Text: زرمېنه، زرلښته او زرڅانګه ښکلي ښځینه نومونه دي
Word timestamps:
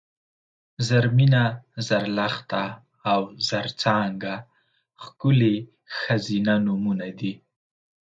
زرمېنه، 0.87 1.43
زرلښته 1.87 2.63
او 3.11 3.21
زرڅانګه 3.49 4.35
ښکلي 5.03 5.55
ښځینه 5.99 6.53
نومونه 6.65 7.07
دي 7.19 7.33